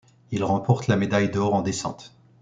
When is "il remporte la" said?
0.31-0.95